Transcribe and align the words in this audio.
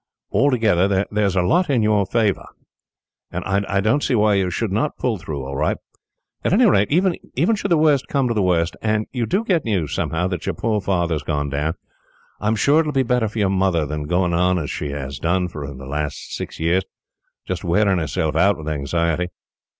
Altogether, 0.31 0.87
there 1.11 1.25
is 1.27 1.35
a 1.35 1.43
lot 1.43 1.69
in 1.69 1.83
your 1.83 2.07
favour, 2.07 2.47
and 3.29 3.45
I 3.45 3.79
don't 3.81 4.01
see 4.03 4.15
why 4.15 4.33
you 4.33 4.49
should 4.49 4.71
not 4.71 4.97
pull 4.97 5.19
through 5.19 5.45
all 5.45 5.55
right; 5.55 5.77
at 6.43 6.51
any 6.53 6.65
rate, 6.67 6.89
even 6.91 7.55
should 7.55 7.69
the 7.69 7.77
worst 7.77 8.07
come 8.07 8.27
to 8.27 8.33
the 8.33 8.41
worst, 8.41 8.75
and 8.81 9.05
you 9.11 9.27
do 9.27 9.43
get 9.43 9.63
news, 9.63 9.93
somehow, 9.93 10.25
that 10.29 10.47
your 10.47 10.55
poor 10.55 10.81
father 10.81 11.13
has 11.13 11.21
gone 11.21 11.49
down, 11.49 11.75
I 12.39 12.47
am 12.47 12.55
sure 12.55 12.79
it 12.79 12.87
will 12.87 12.93
be 12.93 13.03
better 13.03 13.27
for 13.27 13.37
your 13.37 13.49
mother 13.51 13.85
than 13.85 14.07
going 14.07 14.33
on 14.33 14.57
as 14.57 14.71
she 14.71 14.89
has 14.89 15.19
done 15.19 15.47
for 15.49 15.67
the 15.71 15.85
last 15.85 16.33
six 16.33 16.59
years, 16.59 16.83
just 17.45 17.63
wearing 17.63 17.99
herself 17.99 18.35
out 18.35 18.57
with 18.57 18.69
anxiety." 18.69 19.27